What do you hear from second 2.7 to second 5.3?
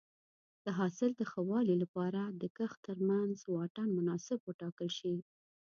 ترمنځ واټن مناسب وټاکل شي.